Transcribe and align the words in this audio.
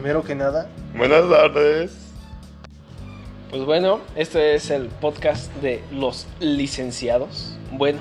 primero 0.00 0.22
que 0.22 0.36
nada, 0.36 0.70
Buenas 0.96 1.28
tardes. 1.28 1.90
Pues 3.50 3.64
bueno, 3.64 3.98
este 4.14 4.54
es 4.54 4.70
el 4.70 4.86
podcast 4.86 5.52
de 5.56 5.82
los 5.90 6.28
licenciados. 6.38 7.58
Bueno, 7.72 7.98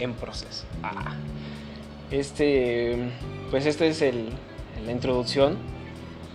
en 0.00 0.12
proceso. 0.12 0.66
Ah. 0.82 1.14
Este, 2.10 3.10
pues 3.50 3.64
este 3.64 3.88
es 3.88 4.02
el, 4.02 4.28
la 4.84 4.92
introducción 4.92 5.56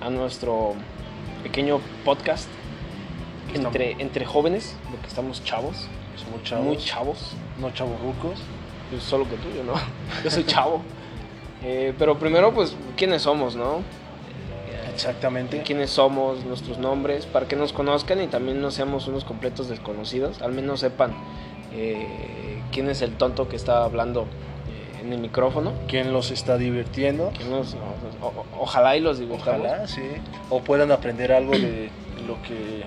a 0.02 0.10
nuestro 0.10 0.73
pequeño 1.44 1.82
podcast 2.04 2.50
entre, 3.54 3.92
entre 4.00 4.26
jóvenes, 4.26 4.76
porque 4.90 5.06
estamos 5.06 5.44
chavos, 5.44 5.88
somos 6.16 6.42
chavos, 6.42 6.66
muy 6.66 6.78
chavos, 6.78 7.36
no 7.60 7.70
chavos 7.70 8.02
rucos. 8.02 8.40
pues 8.90 9.04
solo 9.04 9.30
que 9.30 9.36
tú, 9.36 9.50
yo 9.56 9.64
no, 9.64 9.74
yo 10.24 10.32
soy 10.32 10.46
chavo. 10.46 10.82
Eh, 11.64 11.93
pero 12.00 12.18
primero, 12.18 12.51
pues, 12.56 12.75
¿quiénes 12.97 13.21
somos, 13.21 13.56
no? 13.56 13.83
Exactamente. 14.96 15.62
quiénes 15.64 15.90
somos, 15.92 16.44
nuestros 16.46 16.78
nombres, 16.78 17.26
para 17.26 17.48
que 17.48 17.56
nos 17.56 17.74
conozcan 17.74 18.22
y 18.22 18.28
también 18.28 18.62
no 18.62 18.72
seamos 18.72 19.08
unos 19.08 19.24
completos 19.24 19.68
desconocidos, 19.70 20.42
al 20.42 20.52
menos 20.54 20.80
sepan 20.80 21.14
eh, 21.74 22.62
quién 22.71 22.90
es 22.90 23.02
el 23.02 23.12
tonto 23.16 23.48
que 23.48 23.56
está 23.56 23.84
hablando 23.84 24.24
eh, 24.24 25.02
en 25.02 25.14
el 25.14 25.20
micrófono. 25.20 25.74
¿Quién 25.88 26.14
los 26.14 26.32
está 26.32 26.58
divirtiendo? 26.58 27.32
O- 28.21 28.26
o- 28.28 28.46
ojalá 28.60 28.96
y 28.98 29.02
los 29.02 29.20
dibujamos. 29.20 29.62
Ojalá, 29.68 29.88
sí. 29.88 30.02
O 30.50 30.62
puedan 30.62 30.92
aprender 30.92 31.32
algo 31.32 31.52
de 31.52 31.90
lo 32.28 32.42
que 32.44 32.84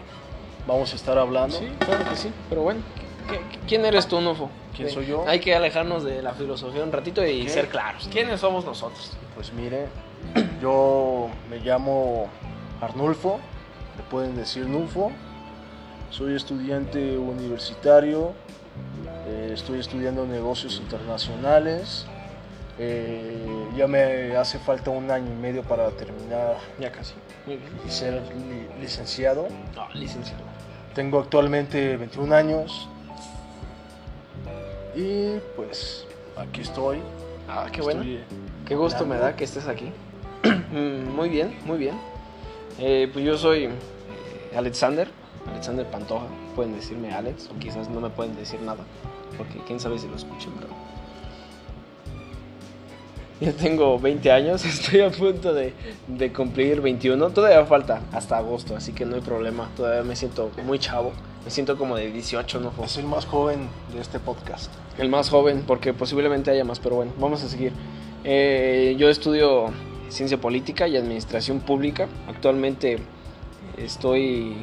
vamos 0.67 0.93
a 0.93 0.97
estar 0.97 1.19
hablando. 1.19 1.57
Sí, 1.59 1.69
claro 1.79 2.05
que 2.09 2.17
sí. 2.17 2.31
Pero 2.49 2.63
bueno, 2.63 2.81
¿qué- 3.31 3.37
qué- 3.53 3.67
¿quién 3.67 3.85
eres 3.85 4.07
tú, 4.09 4.21
Nufo? 4.21 4.51
¿Quién 4.77 4.91
soy 4.91 5.07
yo? 5.07 5.25
Hay 5.27 5.41
que 5.41 5.55
alejarnos 5.55 6.05
de 6.05 6.23
la 6.23 6.33
filosofía 6.35 6.83
un 6.85 6.93
ratito 6.93 7.27
y 7.27 7.43
¿Qué? 7.43 7.49
ser 7.49 7.69
claros. 7.69 8.09
¿Quiénes 8.13 8.41
somos 8.41 8.65
nosotros? 8.65 9.13
Pues 9.35 9.53
mire, 9.53 9.87
yo 10.63 11.29
me 11.51 11.59
llamo 11.61 12.29
Arnulfo, 12.81 13.39
me 13.97 14.03
pueden 14.11 14.37
decir 14.37 14.67
Nulfo. 14.67 15.11
Soy 16.11 16.35
estudiante 16.35 17.19
universitario, 17.19 18.33
eh, 19.27 19.51
estoy 19.53 19.81
estudiando 19.81 20.27
negocios 20.27 20.79
internacionales. 20.81 22.07
eh, 22.81 23.67
ya 23.77 23.87
me 23.89 24.37
hace 24.37 24.59
falta 24.61 24.91
un 24.91 25.11
año 25.11 25.27
y 25.33 25.37
medio 25.37 25.63
para 25.65 25.91
terminar 25.91 26.57
Ya 26.79 26.91
casi. 26.93 27.15
Muy 27.47 27.57
bien. 27.57 27.71
y 27.87 27.91
ser 27.91 28.15
li- 28.35 28.81
licenciado. 28.81 29.49
Ah, 29.77 29.89
licenciado. 29.95 30.43
Tengo 30.95 31.19
actualmente 31.21 31.97
21 31.97 32.33
años 32.33 32.89
y 34.95 35.39
pues 35.57 36.07
aquí 36.37 36.61
estoy. 36.63 37.01
Ah, 37.49 37.67
qué 37.73 37.81
bueno. 37.83 38.03
Qué 38.67 38.75
gusto 38.77 39.05
me 39.07 39.17
da 39.17 39.35
que 39.37 39.45
estés 39.45 39.67
aquí. 39.67 39.93
Muy 40.73 41.29
bien, 41.29 41.57
muy 41.65 41.79
bien. 41.79 41.95
Eh, 42.79 43.11
pues 43.13 43.25
yo 43.25 43.37
soy 43.37 43.65
eh, 43.65 43.71
Alexander, 44.57 45.09
Alexander 45.51 45.87
Pantoja. 45.87 46.27
Pueden 46.55 46.75
decirme 46.75 47.13
Alex, 47.13 47.51
o 47.55 47.59
quizás 47.59 47.89
no 47.89 48.01
me 48.01 48.11
pueden 48.11 48.37
decir 48.37 48.61
nada, 48.61 48.85
porque 49.37 49.59
quién 49.67 49.81
sabe 49.81 49.99
si 49.99 50.09
lo 50.09 50.17
escuchen, 50.17 50.53
pero. 50.59 50.69
Yo 53.41 53.55
tengo 53.55 54.01
20 54.01 54.33
años, 54.33 54.65
estoy 54.65 55.01
a 55.01 55.11
punto 55.11 55.55
de, 55.55 55.73
de 56.09 56.33
cumplir 56.33 56.81
21. 56.81 57.31
Todavía 57.31 57.65
falta 57.67 58.01
hasta 58.13 58.37
agosto, 58.37 58.77
así 58.77 58.93
que 58.93 59.05
no 59.05 59.15
hay 59.15 59.21
problema. 59.21 59.69
Todavía 59.77 60.03
me 60.03 60.17
siento 60.17 60.51
muy 60.65 60.79
chavo. 60.79 61.13
Me 61.45 61.51
siento 61.51 61.79
como 61.79 61.97
de 61.97 62.11
18, 62.11 62.61
¿no? 62.61 62.73
Es 62.85 62.97
el 62.97 63.07
más 63.07 63.25
joven 63.27 63.69
de 63.95 64.01
este 64.01 64.19
podcast. 64.19 64.71
El 64.99 65.09
más 65.09 65.31
joven, 65.31 65.63
porque 65.67 65.95
posiblemente 65.95 66.51
haya 66.51 66.65
más, 66.65 66.81
pero 66.81 66.97
bueno, 66.97 67.13
vamos 67.19 67.43
a 67.45 67.49
seguir. 67.49 67.73
Eh, 68.25 68.97
yo 68.99 69.09
estudio 69.09 69.73
ciencia 70.09 70.41
política 70.41 70.89
y 70.89 70.97
administración 70.97 71.61
pública. 71.61 72.09
Actualmente 72.29 72.99
estoy 73.77 74.57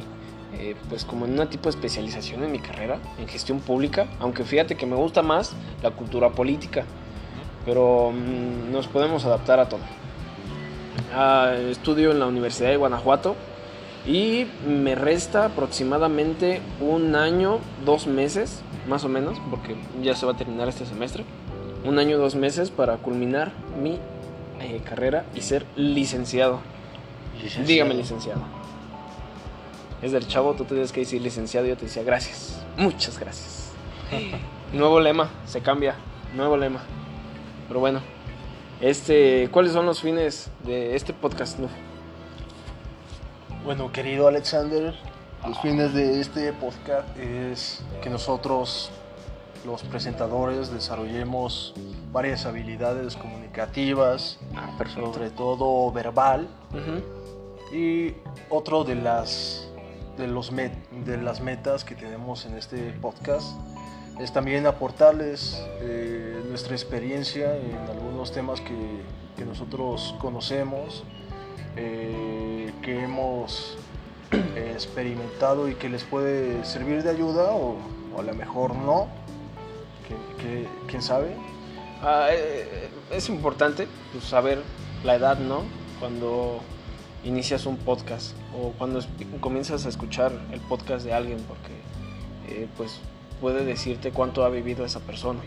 eh, 0.58 0.74
pues 0.88 1.04
como 1.04 1.26
en 1.26 1.32
una 1.32 1.50
tipo 1.50 1.64
de 1.64 1.70
especialización 1.70 2.42
en 2.42 2.52
mi 2.52 2.58
carrera, 2.58 2.98
en 3.18 3.28
gestión 3.28 3.60
pública, 3.60 4.06
aunque 4.20 4.44
fíjate 4.44 4.76
que 4.76 4.86
me 4.86 4.96
gusta 4.96 5.22
más 5.22 5.52
la 5.82 5.90
cultura 5.90 6.30
política, 6.30 6.84
pero 7.64 8.12
mm, 8.12 8.72
nos 8.72 8.86
podemos 8.86 9.24
adaptar 9.24 9.60
a 9.60 9.68
todo. 9.68 9.80
Ah, 11.14 11.54
estudio 11.70 12.10
en 12.10 12.20
la 12.20 12.26
Universidad 12.26 12.70
de 12.70 12.76
Guanajuato 12.76 13.36
y 14.06 14.46
me 14.66 14.94
resta 14.94 15.46
aproximadamente 15.46 16.60
un 16.80 17.16
año, 17.16 17.58
dos 17.84 18.06
meses, 18.06 18.62
más 18.88 19.04
o 19.04 19.08
menos, 19.08 19.38
porque 19.50 19.76
ya 20.02 20.14
se 20.14 20.26
va 20.26 20.32
a 20.32 20.36
terminar 20.36 20.68
este 20.68 20.86
semestre. 20.86 21.24
Un 21.84 21.98
año, 21.98 22.18
dos 22.18 22.34
meses 22.34 22.70
para 22.70 22.96
culminar 22.96 23.52
mi 23.80 23.98
eh, 24.60 24.80
carrera 24.84 25.24
y 25.34 25.42
ser 25.42 25.66
licenciado. 25.76 26.60
Dígame 27.66 27.94
licenciado. 27.94 28.40
Es 30.02 30.12
del 30.12 30.26
chavo, 30.26 30.54
tú 30.54 30.64
tienes 30.64 30.92
que 30.92 31.00
decir 31.00 31.22
licenciado 31.22 31.66
y 31.66 31.70
yo 31.70 31.76
te 31.76 31.86
decía 31.86 32.02
gracias. 32.02 32.62
Muchas 32.76 33.18
gracias. 33.18 33.72
Nuevo 34.72 35.00
lema, 35.00 35.30
se 35.46 35.60
cambia. 35.60 35.96
Nuevo 36.34 36.56
lema. 36.56 36.82
Pero 37.68 37.80
bueno, 37.80 38.00
este, 38.80 39.48
¿cuáles 39.50 39.72
son 39.72 39.86
los 39.86 40.00
fines 40.00 40.50
de 40.64 40.96
este 40.96 41.12
podcast? 41.12 41.58
Bueno, 43.64 43.90
querido 43.90 44.28
Alexander, 44.28 44.94
los 45.46 45.58
fines 45.60 45.94
de 45.94 46.20
este 46.20 46.52
podcast 46.52 47.08
es 47.18 47.82
que 48.02 48.10
nosotros, 48.10 48.90
los 49.66 49.82
presentadores, 49.82 50.70
desarrollemos 50.70 51.74
varias 52.12 52.46
habilidades 52.46 53.16
comunicativas, 53.16 54.38
Ah, 54.54 54.70
sobre 54.94 55.30
todo 55.30 55.90
verbal, 55.92 56.48
y 57.72 58.14
otro 58.48 58.84
de 58.84 58.94
las 58.94 59.62
de 60.16 60.26
los 60.28 60.50
met- 60.52 60.88
de 61.04 61.18
las 61.18 61.40
metas 61.42 61.84
que 61.84 61.94
tenemos 61.94 62.46
en 62.46 62.56
este 62.56 62.90
podcast 63.02 63.48
es 64.18 64.32
también 64.32 64.66
aportarles 64.66 65.62
eh, 65.82 66.42
nuestra 66.48 66.74
experiencia 66.74 67.54
en 67.54 67.76
algunos 67.90 68.32
temas 68.32 68.62
que, 68.62 69.02
que 69.36 69.44
nosotros 69.44 70.14
conocemos, 70.18 71.04
eh, 71.76 72.72
que 72.82 73.02
hemos 73.04 73.76
eh, 74.32 74.70
experimentado 74.72 75.68
y 75.68 75.74
que 75.74 75.90
les 75.90 76.02
puede 76.04 76.64
servir 76.64 77.02
de 77.02 77.10
ayuda 77.10 77.50
o, 77.52 77.76
o 78.16 78.20
a 78.20 78.22
lo 78.22 78.32
mejor 78.34 78.74
no, 78.74 79.08
que, 80.08 80.66
que- 80.86 81.00
sabe. 81.02 81.36
Ah, 82.02 82.28
eh, 82.30 82.88
es 83.10 83.28
importante 83.28 83.86
pues, 84.12 84.24
saber 84.24 84.62
la 85.04 85.14
edad, 85.16 85.38
¿no? 85.38 85.62
Cuando 86.00 86.60
inicias 87.24 87.66
un 87.66 87.76
podcast 87.76 88.34
o 88.56 88.72
cuando 88.78 89.00
comienzas 89.40 89.86
a 89.86 89.88
escuchar 89.88 90.32
el 90.52 90.60
podcast 90.60 91.04
de 91.04 91.12
alguien, 91.12 91.38
porque 91.48 91.72
eh, 92.48 92.68
pues 92.76 93.00
puede 93.40 93.64
decirte 93.64 94.10
cuánto 94.12 94.44
ha 94.44 94.48
vivido 94.48 94.84
esa 94.84 95.00
persona. 95.00 95.40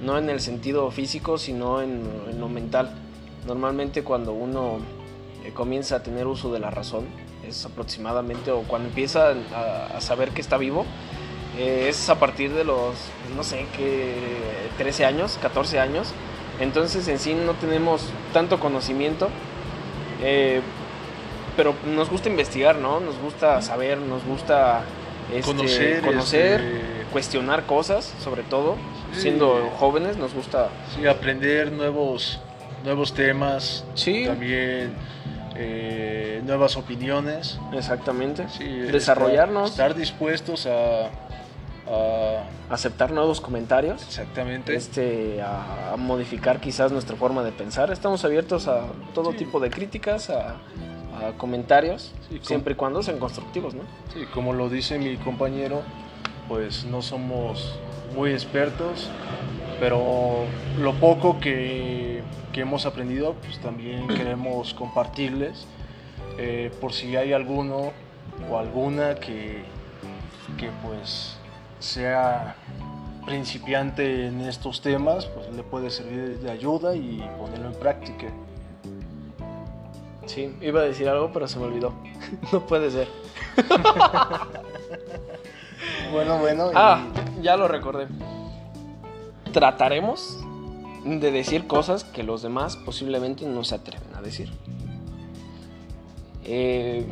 No 0.00 0.18
en 0.18 0.28
el 0.28 0.40
sentido 0.40 0.90
físico, 0.90 1.38
sino 1.38 1.80
en, 1.82 2.02
en 2.30 2.40
lo 2.40 2.48
mental. 2.48 2.90
Normalmente 3.46 4.02
cuando 4.02 4.32
uno 4.32 4.78
eh, 5.44 5.52
comienza 5.52 5.96
a 5.96 6.02
tener 6.02 6.26
uso 6.26 6.52
de 6.52 6.58
la 6.58 6.70
razón, 6.70 7.04
es 7.46 7.64
aproximadamente, 7.64 8.50
o 8.50 8.62
cuando 8.62 8.88
empieza 8.88 9.34
a, 9.54 9.96
a 9.96 10.00
saber 10.00 10.30
que 10.30 10.40
está 10.40 10.56
vivo, 10.56 10.84
eh, 11.58 11.86
es 11.88 12.08
a 12.08 12.18
partir 12.18 12.52
de 12.52 12.64
los, 12.64 12.94
no 13.36 13.42
sé, 13.44 13.66
que 13.76 14.14
13 14.78 15.04
años, 15.04 15.38
14 15.40 15.78
años. 15.80 16.12
Entonces 16.60 17.06
en 17.08 17.18
sí 17.18 17.34
no 17.34 17.52
tenemos 17.54 18.08
tanto 18.32 18.60
conocimiento, 18.60 19.28
eh, 20.22 20.60
pero 21.56 21.74
nos 21.94 22.10
gusta 22.10 22.28
investigar, 22.28 22.76
¿no? 22.76 23.00
Nos 23.00 23.18
gusta 23.18 23.60
saber, 23.62 23.98
nos 23.98 24.24
gusta 24.24 24.82
este, 25.32 25.42
Conocer, 25.42 26.00
conocer, 26.02 26.60
este- 26.60 27.04
cuestionar 27.12 27.64
cosas, 27.66 28.12
sobre 28.22 28.42
todo. 28.42 28.76
Sí. 29.14 29.20
Siendo 29.22 29.70
jóvenes 29.78 30.16
nos 30.16 30.34
gusta... 30.34 30.68
Sí, 30.96 31.06
aprender 31.06 31.70
nuevos, 31.72 32.40
nuevos 32.84 33.14
temas, 33.14 33.84
Sí, 33.94 34.24
también 34.26 34.94
eh, 35.56 36.40
nuevas 36.44 36.76
opiniones. 36.76 37.58
exactamente. 37.72 38.46
Sí, 38.48 38.64
Desarrollarnos, 38.64 39.70
Estar, 39.70 39.90
estar 39.90 39.98
dispuestos 40.00 40.66
a, 40.66 41.08
a- 41.88 42.44
aceptar 42.72 43.10
nuevos 43.12 43.40
comentarios. 43.40 44.02
Exactamente. 44.02 44.74
este, 44.74 45.40
a, 45.42 45.94
modificar 45.96 46.60
quizás 46.60 46.90
nuestra 46.92 47.16
forma 47.16 47.42
de 47.42 47.52
pensar. 47.52 47.90
Estamos 47.92 48.24
abiertos 48.24 48.66
a 48.68 48.82
todo 49.14 49.30
Sí. 49.32 49.38
tipo 49.38 49.60
de 49.60 49.70
críticas, 49.70 50.30
a, 50.30 50.50
a 50.50 51.32
comentarios, 51.38 52.12
Sí, 52.28 52.40
siempre 52.42 52.72
y 52.72 52.76
cuando 52.76 53.02
sean 53.02 53.18
constructivos, 53.18 53.74
¿no? 53.74 53.82
Sí, 54.12 54.24
como 54.34 54.52
lo 54.52 54.68
dice 54.68 54.98
mi 54.98 55.16
compañero, 55.16 55.82
pues 56.48 56.84
no 56.84 57.00
somos 57.02 57.78
muy 58.16 58.32
expertos, 58.32 59.08
pero 59.80 60.44
lo 60.78 60.92
poco 60.94 61.38
que, 61.40 62.22
que 62.52 62.60
hemos 62.62 62.86
aprendido, 62.86 63.34
pues 63.34 63.58
también 63.60 64.06
queremos 64.16 64.74
compartirles, 64.74 65.66
eh, 66.38 66.72
por 66.80 66.92
si 66.92 67.16
hay 67.16 67.32
alguno 67.32 67.92
o 68.50 68.58
alguna 68.58 69.14
que, 69.16 69.62
que 70.58 70.68
pues 70.84 71.36
sea 71.84 72.56
principiante 73.24 74.26
en 74.26 74.40
estos 74.40 74.80
temas, 74.80 75.26
pues 75.26 75.50
le 75.54 75.62
puede 75.62 75.90
servir 75.90 76.38
de 76.40 76.50
ayuda 76.50 76.96
y 76.96 77.22
ponerlo 77.38 77.68
en 77.68 77.74
práctica. 77.74 78.26
Sí, 80.26 80.54
iba 80.60 80.80
a 80.80 80.84
decir 80.84 81.08
algo, 81.08 81.30
pero 81.32 81.46
se 81.46 81.58
me 81.58 81.66
olvidó. 81.66 81.92
no 82.52 82.66
puede 82.66 82.90
ser. 82.90 83.08
bueno, 86.12 86.38
bueno. 86.38 86.70
Ah, 86.74 87.04
ya 87.40 87.56
lo 87.56 87.68
recordé. 87.68 88.08
Trataremos 89.52 90.38
de 91.04 91.30
decir 91.30 91.66
cosas 91.66 92.04
que 92.04 92.22
los 92.22 92.42
demás 92.42 92.76
posiblemente 92.76 93.44
no 93.46 93.62
se 93.62 93.74
atreven 93.74 94.14
a 94.14 94.22
decir. 94.22 94.50
Eh, 96.44 97.06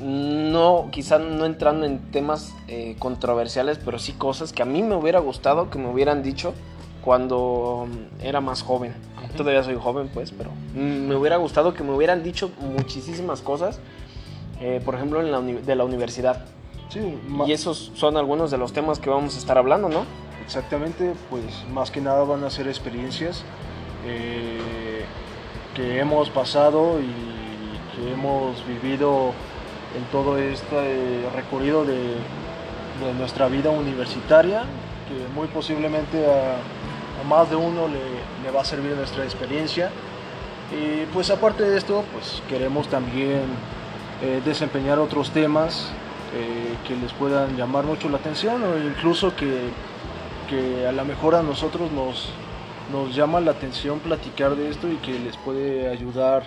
no, 0.00 0.88
quizá 0.90 1.18
no 1.18 1.44
entrando 1.44 1.86
en 1.86 1.98
temas 2.10 2.54
eh, 2.68 2.96
controversiales, 2.98 3.78
pero 3.84 3.98
sí 3.98 4.12
cosas 4.12 4.52
que 4.52 4.62
a 4.62 4.66
mí 4.66 4.82
me 4.82 4.96
hubiera 4.96 5.20
gustado 5.20 5.70
que 5.70 5.78
me 5.78 5.88
hubieran 5.88 6.22
dicho 6.22 6.54
cuando 7.02 7.86
era 8.22 8.40
más 8.40 8.62
joven. 8.62 8.94
Todavía 9.36 9.62
soy 9.62 9.76
joven, 9.76 10.10
pues, 10.12 10.32
pero 10.32 10.50
me 10.74 11.14
hubiera 11.14 11.36
gustado 11.36 11.74
que 11.74 11.82
me 11.82 11.92
hubieran 11.92 12.22
dicho 12.22 12.50
muchísimas 12.60 13.40
cosas, 13.40 13.78
eh, 14.60 14.80
por 14.84 14.94
ejemplo, 14.94 15.20
en 15.20 15.30
la 15.30 15.40
de 15.40 15.74
la 15.74 15.84
universidad. 15.84 16.44
Sí, 16.88 17.18
y 17.46 17.52
esos 17.52 17.92
son 17.94 18.16
algunos 18.16 18.50
de 18.50 18.58
los 18.58 18.72
temas 18.72 18.98
que 18.98 19.10
vamos 19.10 19.34
a 19.34 19.38
estar 19.38 19.58
hablando, 19.58 19.88
¿no? 19.88 20.04
Exactamente, 20.44 21.14
pues 21.30 21.44
más 21.72 21.90
que 21.90 22.00
nada 22.00 22.22
van 22.24 22.44
a 22.44 22.50
ser 22.50 22.68
experiencias 22.68 23.42
eh, 24.06 25.04
que 25.74 25.98
hemos 25.98 26.30
pasado 26.30 27.00
y 27.00 27.96
que 27.96 28.12
hemos 28.12 28.64
vivido 28.66 29.32
en 29.96 30.04
todo 30.10 30.38
este 30.38 31.28
recorrido 31.34 31.84
de, 31.84 32.16
de 33.00 33.14
nuestra 33.18 33.48
vida 33.48 33.70
universitaria, 33.70 34.62
que 35.08 35.34
muy 35.34 35.48
posiblemente 35.48 36.24
a, 36.26 36.56
más 37.28 37.50
de 37.50 37.56
uno 37.56 37.88
le, 37.88 38.50
va 38.50 38.60
a 38.60 38.64
servir 38.64 38.92
nuestra 38.92 39.24
experiencia. 39.24 39.90
Y 40.72 41.06
pues 41.06 41.30
aparte 41.30 41.62
de 41.62 41.76
esto, 41.78 42.04
pues 42.12 42.42
queremos 42.48 42.88
también 42.88 43.42
eh, 44.22 44.40
desempeñar 44.44 44.98
otros 44.98 45.30
temas 45.30 45.90
eh, 46.34 46.76
que 46.86 46.96
les 46.96 47.12
puedan 47.12 47.56
llamar 47.56 47.84
mucho 47.84 48.08
la 48.08 48.18
atención 48.18 48.62
o 48.62 48.78
incluso 48.78 49.34
que, 49.36 49.68
que 50.48 50.86
a 50.86 50.92
lo 50.92 51.04
mejor 51.04 51.34
a 51.34 51.42
nosotros 51.42 51.92
nos, 51.92 52.30
nos 52.92 53.14
llama 53.14 53.40
la 53.40 53.52
atención 53.52 54.00
platicar 54.00 54.56
de 54.56 54.70
esto 54.70 54.88
y 54.88 54.96
que 54.96 55.18
les 55.18 55.36
puede 55.36 55.88
ayudar 55.88 56.44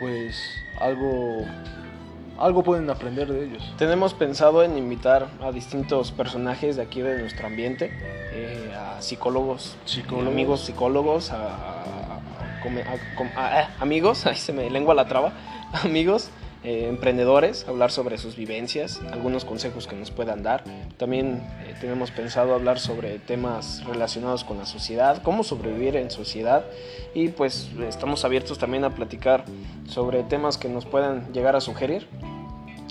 pues 0.00 0.36
algo 0.80 1.44
algo 2.38 2.62
pueden 2.62 2.88
aprender 2.88 3.28
de 3.28 3.44
ellos. 3.44 3.74
Tenemos 3.76 4.14
pensado 4.14 4.62
en 4.62 4.78
invitar 4.78 5.28
a 5.42 5.52
distintos 5.52 6.12
personajes 6.12 6.76
de 6.76 6.82
aquí 6.82 7.02
de 7.02 7.18
nuestro 7.18 7.46
ambiente, 7.46 7.90
eh, 8.32 8.72
a 8.76 9.02
psicólogos, 9.02 9.76
amigos 10.10 10.60
psicólogos, 10.64 11.30
a, 11.32 12.20
eh, 12.64 13.66
amigos, 13.80 14.26
ahí 14.26 14.36
se 14.36 14.52
me 14.52 14.70
lengua 14.70 14.94
la 14.94 15.06
traba, 15.06 15.32
amigos. 15.84 16.30
Eh, 16.64 16.88
emprendedores, 16.88 17.68
hablar 17.68 17.92
sobre 17.92 18.18
sus 18.18 18.34
vivencias, 18.34 19.00
algunos 19.12 19.44
consejos 19.44 19.86
que 19.86 19.94
nos 19.94 20.10
puedan 20.10 20.42
dar. 20.42 20.64
También 20.96 21.40
tenemos 21.80 22.10
pensado 22.10 22.52
hablar 22.52 22.80
sobre 22.80 23.20
temas 23.20 23.84
relacionados 23.84 24.42
con 24.42 24.58
la 24.58 24.66
sociedad, 24.66 25.22
cómo 25.22 25.44
sobrevivir 25.44 25.94
en 25.94 26.10
sociedad 26.10 26.64
y 27.14 27.28
pues 27.28 27.70
estamos 27.88 28.24
abiertos 28.24 28.58
también 28.58 28.82
a 28.82 28.90
platicar 28.90 29.44
sobre 29.86 30.24
temas 30.24 30.58
que 30.58 30.68
nos 30.68 30.84
puedan 30.84 31.32
llegar 31.32 31.54
a 31.54 31.60
sugerir 31.60 32.08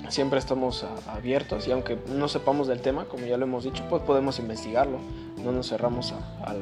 siempre 0.08 0.38
estamos 0.38 0.84
abiertos 1.06 1.66
y 1.68 1.72
aunque 1.72 1.98
no 2.14 2.28
sepamos 2.28 2.68
del 2.68 2.80
tema, 2.80 3.04
como 3.04 3.26
ya 3.26 3.36
lo 3.36 3.44
hemos 3.44 3.64
dicho, 3.64 3.84
pues 3.88 4.02
podemos 4.02 4.38
investigarlo. 4.38 4.98
No 5.42 5.52
nos 5.52 5.68
cerramos 5.68 6.12
a, 6.12 6.54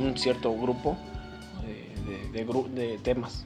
un 0.00 0.16
cierto 0.16 0.52
grupo 0.56 0.96
de, 2.32 2.44
de, 2.44 2.98
temas. 2.98 3.44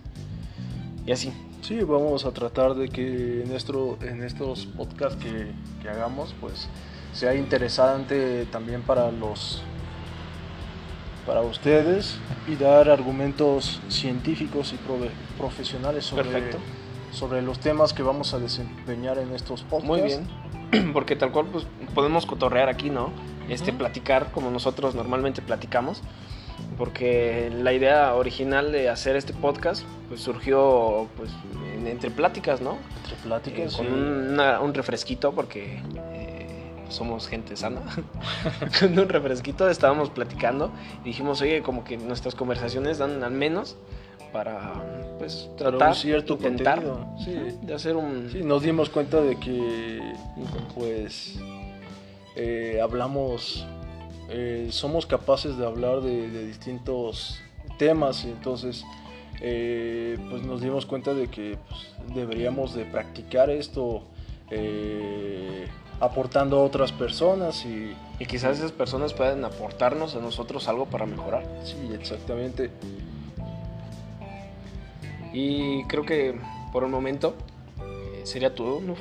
Y 1.05 1.12
así. 1.12 1.32
Sí, 1.62 1.81
vamos 1.81 2.25
a 2.25 2.31
tratar 2.31 2.75
de 2.75 2.88
que 2.88 3.43
en, 3.43 3.49
nuestro, 3.49 3.99
en 4.00 4.23
estos 4.23 4.67
podcasts 4.67 5.23
que, 5.23 5.50
que 5.82 5.88
hagamos, 5.88 6.34
pues 6.40 6.69
sea 7.12 7.34
interesante 7.34 8.46
también 8.46 8.82
para 8.82 9.11
los 9.11 9.62
para 11.26 11.40
ustedes 11.40 12.19
y 12.46 12.55
dar 12.55 12.88
argumentos 12.88 13.81
científicos 13.88 14.73
y 14.73 14.78
profesionales 15.37 16.05
sobre 16.05 16.31
Perfecto 16.31 16.58
sobre 17.12 17.43
los 17.43 17.58
temas 17.58 17.93
que 17.93 18.03
vamos 18.03 18.35
a 18.35 18.38
desempeñar 18.38 19.19
en 19.19 19.35
estos 19.35 19.62
podcasts. 19.62 19.88
Muy 19.88 20.00
bien, 20.03 20.93
porque 20.93 21.17
tal 21.17 21.32
cual 21.32 21.47
pues 21.47 21.67
podemos 21.94 22.26
cotorrear 22.26 22.69
aquí, 22.69 22.91
¿no? 22.91 23.11
Este, 23.49 23.73
platicar 23.73 24.32
como 24.32 24.50
nosotros 24.50 24.94
normalmente 24.94 25.41
platicamos, 25.41 26.03
porque 26.76 27.50
la 27.55 27.73
idea 27.73 28.14
original 28.14 28.73
de 28.73 28.88
hacer 28.88 29.17
este 29.17 29.32
podcast 29.32 29.85
pues 30.08 30.20
surgió 30.20 31.08
pues 31.17 31.31
entre 31.87 32.11
pláticas, 32.11 32.61
¿no? 32.61 32.76
Entre 33.03 33.17
pláticas, 33.23 33.75
eh, 33.75 33.76
Con 33.76 34.41
un 34.41 34.75
refresquito, 34.75 35.32
porque 35.32 35.81
eh, 36.12 36.26
somos 36.88 37.29
gente 37.29 37.56
sana. 37.56 37.82
con 38.81 38.99
un 38.99 39.09
refresquito 39.09 39.69
estábamos 39.69 40.11
platicando 40.11 40.73
y 41.02 41.09
dijimos, 41.09 41.41
oye, 41.41 41.62
como 41.62 41.85
que 41.85 41.97
nuestras 41.97 42.35
conversaciones 42.35 42.99
dan 42.99 43.23
al 43.23 43.32
menos 43.32 43.76
para 44.32 44.75
pues 45.18 45.48
tratar 45.56 45.88
un 45.88 45.94
cierto 45.94 46.34
intentar 46.34 46.82
sí. 47.24 47.34
de 47.62 47.74
hacer 47.74 47.96
un 47.96 48.30
sí, 48.30 48.42
nos 48.42 48.62
dimos 48.62 48.90
cuenta 48.90 49.20
de 49.20 49.36
que 49.36 50.00
pues 50.74 51.38
eh, 52.34 52.80
hablamos 52.82 53.66
eh, 54.28 54.68
somos 54.70 55.06
capaces 55.06 55.56
de 55.56 55.66
hablar 55.66 56.00
de, 56.00 56.46
distintos 56.46 57.40
temas 57.78 58.24
y 58.24 58.28
entonces 58.28 58.84
eh, 59.40 60.18
pues 60.30 60.42
nos 60.42 60.60
dimos 60.60 60.86
cuenta 60.86 61.14
de 61.14 61.28
que 61.28 61.58
pues, 61.68 61.92
deberíamos 62.14 62.74
de 62.74 62.84
practicar 62.84 63.50
esto 63.50 64.02
aportando 65.98 66.58
a 66.58 66.62
otras 66.62 66.92
personas 66.92 67.64
y, 67.64 67.96
y 68.20 68.26
quizás 68.26 68.58
esas 68.58 68.70
personas 68.70 69.12
puedan 69.12 69.44
aportarnos 69.44 70.14
a 70.14 70.20
nosotros 70.20 70.68
algo 70.68 70.86
para 70.86 71.04
mejorar. 71.04 71.44
Sí 71.64 71.76
exactamente 71.92 72.70
y 75.37 75.85
creo 75.85 76.06
que 76.06 76.35
por 76.73 76.83
el 76.83 76.88
momento 76.88 77.35
eh, 77.83 78.23
sería 78.25 78.55
todo, 78.55 78.81
¿no? 78.81 78.94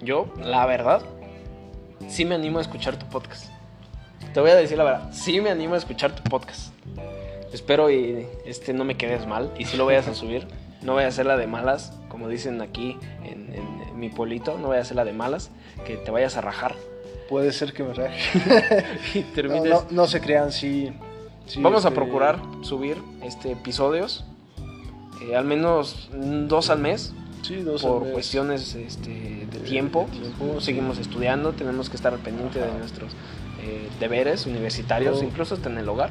Yo, 0.00 0.32
la 0.40 0.64
verdad, 0.66 1.02
sí 2.06 2.24
me 2.24 2.36
animo 2.36 2.58
a 2.58 2.62
escuchar 2.62 2.96
tu 2.96 3.06
podcast. 3.06 3.50
Te 4.32 4.38
voy 4.38 4.50
a 4.50 4.54
decir 4.54 4.78
la 4.78 4.84
verdad, 4.84 5.12
sí 5.12 5.40
me 5.40 5.50
animo 5.50 5.74
a 5.74 5.78
escuchar 5.78 6.14
tu 6.14 6.22
podcast. 6.22 6.72
Espero 7.52 7.90
y 7.90 8.24
este 8.44 8.72
no 8.72 8.84
me 8.84 8.96
quedes 8.96 9.26
mal 9.26 9.52
y 9.58 9.64
si 9.64 9.76
lo 9.76 9.84
vayas 9.84 10.06
a 10.06 10.14
subir. 10.14 10.46
No 10.80 10.92
voy 10.92 11.02
a 11.02 11.08
hacer 11.08 11.26
la 11.26 11.36
de 11.36 11.48
malas, 11.48 11.92
como 12.08 12.28
dicen 12.28 12.62
aquí 12.62 12.96
en, 13.24 13.52
mi 13.98 14.10
polito, 14.10 14.58
no 14.58 14.68
voy 14.68 14.76
a 14.76 14.80
hacer 14.80 14.96
la 14.96 15.04
de 15.04 15.12
malas, 15.12 15.50
que 15.86 15.96
te 15.96 16.10
vayas 16.12 16.36
a 16.36 16.40
rajar. 16.40 16.76
Puede 17.28 17.52
ser 17.52 17.72
que 17.72 17.82
me 17.82 17.94
raje. 17.94 18.84
y 19.14 19.22
termines... 19.22 19.70
no, 19.70 19.86
no, 19.90 20.06
se 20.06 20.20
crean, 20.20 20.52
sí. 20.52 20.92
Vamos 21.56 21.84
a 21.84 21.88
este, 21.88 22.00
procurar 22.00 22.38
subir 22.62 22.98
este 23.22 23.50
episodios 23.52 24.24
eh, 25.20 25.36
al 25.36 25.44
menos 25.44 26.08
dos 26.12 26.70
al 26.70 26.78
mes. 26.78 27.12
por 27.82 28.10
cuestiones 28.12 28.74
este, 28.74 29.46
de, 29.50 29.58
tiempo. 29.60 30.08
Seguimos 30.60 30.98
estudiando, 30.98 31.52
tenemos 31.52 31.90
que 31.90 31.96
estar 31.96 32.12
al 32.12 32.20
pendiente 32.20 32.58
de 32.58 32.72
nuestros 32.78 33.12
eh, 33.62 33.88
deberes 34.00 34.46
universitarios, 34.46 35.22
incluso 35.22 35.54
hasta 35.54 35.70
en 35.70 35.78
el 35.78 35.88
hogar. 35.88 36.10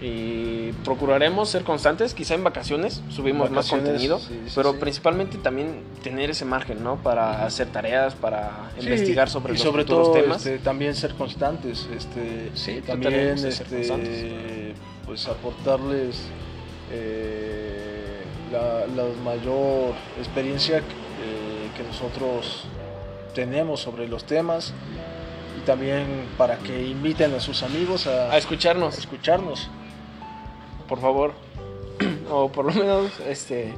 Y 0.00 0.70
procuraremos 0.84 1.48
ser 1.48 1.64
constantes, 1.64 2.14
quizá 2.14 2.34
en 2.34 2.44
vacaciones 2.44 3.02
subimos 3.08 3.50
más 3.50 3.68
contenido, 3.68 4.20
pero 4.54 4.78
principalmente 4.78 5.38
también 5.38 5.82
tener 6.04 6.30
ese 6.30 6.44
margen, 6.44 6.84
¿no? 6.84 7.02
Para 7.02 7.44
hacer 7.44 7.66
tareas, 7.66 8.14
para 8.14 8.70
investigar 8.80 9.28
sobre 9.28 9.54
y 9.54 9.58
sobre 9.58 9.84
todo, 9.84 10.12
temas. 10.12 10.46
Este, 10.46 10.60
también 10.60 10.94
ser 10.94 11.14
constantes, 11.14 11.88
este, 11.92 12.80
también 12.82 13.38
este, 13.38 14.74
pues 15.04 15.26
aportarles 15.26 16.20
eh, 16.90 18.22
la, 18.50 18.86
mayor 19.22 19.94
experiencia 20.18 20.78
eh, 20.78 21.70
que 21.76 21.82
nosotros 21.82 22.64
tenemos 23.34 23.80
sobre 23.80 24.08
los 24.08 24.24
temas 24.24 24.72
y 25.56 25.64
también 25.66 26.26
para 26.36 26.58
que 26.58 26.86
inviten 26.86 27.34
a 27.34 27.40
sus 27.40 27.62
amigos 27.62 28.06
a, 28.06 28.36
escucharnos. 28.36 28.98
escucharnos. 28.98 29.68
Por 30.88 31.00
favor. 31.00 31.32
o 32.30 32.48
por 32.50 32.64
lo 32.64 32.72
menos 32.72 33.10
este 33.26 33.74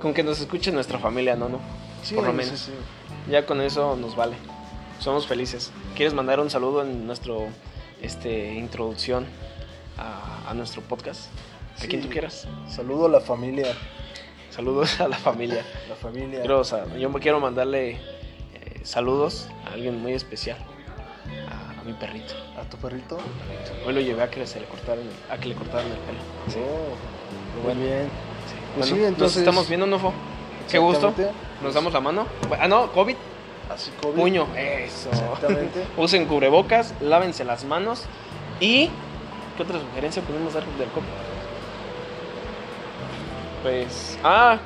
con 0.00 0.12
que 0.12 0.22
nos 0.22 0.40
escuche 0.40 0.72
nuestra 0.72 0.98
familia, 0.98 1.36
¿no? 1.36 1.48
no? 1.48 1.60
por 2.14 2.24
lo 2.24 2.32
menos. 2.32 2.68
Ya 3.30 3.46
con 3.46 3.60
eso 3.60 3.96
nos 3.96 4.14
vale. 4.14 4.36
Somos 5.00 5.26
felices. 5.26 5.72
¿Quieres 5.94 6.14
mandar 6.14 6.40
un 6.40 6.50
saludo 6.50 6.82
en 6.82 7.06
nuestro 7.06 7.48
este 8.02 8.54
introducción 8.54 9.26
a, 9.98 10.50
a 10.50 10.54
nuestro 10.54 10.82
podcast? 10.82 11.30
sí. 11.76 11.86
a 11.86 11.88
quien 11.88 12.02
tú 12.02 12.08
quieras. 12.08 12.46
Saludo 12.68 13.06
a 13.06 13.08
la 13.08 13.20
familia. 13.20 13.74
Saludos 14.56 14.98
a 15.00 15.08
la 15.08 15.18
familia. 15.18 15.62
La 15.86 15.94
familia. 15.96 16.42
Yo 16.98 17.10
me 17.10 17.20
quiero 17.20 17.40
mandarle 17.40 17.90
eh, 17.90 17.98
saludos 18.84 19.48
a 19.66 19.74
alguien 19.74 20.00
muy 20.00 20.14
especial. 20.14 20.56
A, 21.50 21.82
mi 21.84 21.92
perrito. 21.92 22.34
¿A 22.58 22.62
tu 22.68 22.78
perrito? 22.78 23.18
Hoy 23.86 23.92
lo 23.92 24.00
llevé 24.00 24.22
a 24.22 24.30
que, 24.30 24.46
se 24.46 24.60
le, 24.60 24.66
cortaran, 24.66 25.04
a 25.30 25.36
que 25.36 25.48
le 25.48 25.54
cortaran 25.54 25.86
el 25.86 25.98
pelo. 25.98 26.18
Oh, 26.46 26.50
sí. 26.50 26.58
Oh, 26.58 27.62
bueno. 27.64 27.80
muy 27.80 27.88
bien. 27.88 28.08
Pues 28.76 28.88
sí, 28.88 28.94
entonces... 28.94 29.18
Nos 29.18 29.36
estamos 29.36 29.68
viendo, 29.68 29.86
Nofo. 29.86 30.14
Qué 30.70 30.78
gusto. 30.78 31.12
Nos 31.62 31.74
damos 31.74 31.92
la 31.92 32.00
mano. 32.00 32.26
Ah, 32.58 32.66
no, 32.66 32.90
COVID. 32.92 33.14
Ah, 33.68 33.74
Así 33.74 33.90
COVID. 34.00 34.18
Puño. 34.18 34.46
Eso. 34.56 35.10
Exactamente. 35.10 35.84
Usen 35.98 36.26
cubrebocas, 36.26 36.94
lávense 37.02 37.44
las 37.44 37.64
manos 37.64 38.04
y... 38.58 38.88
¿Qué 39.56 39.62
otra 39.62 39.80
sugerencia 39.80 40.22
podemos 40.22 40.54
dar 40.54 40.64
del 40.64 40.88
COVID? 40.88 41.35
pues. 43.66 44.16
Ah, 44.22 44.58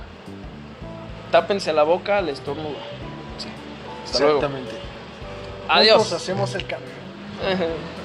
tápense 1.31 1.73
la 1.73 1.85
boca 1.85 2.19
al 2.19 2.29
estornudo. 2.29 2.77
Sí. 3.39 3.49
Hasta 4.05 4.25
Exactamente. 4.27 4.73
Luego. 4.73 4.85
Adiós. 5.69 5.97
Nosotros 5.99 6.23
hacemos 6.23 6.55
el 6.55 6.67
cambio. 6.67 6.89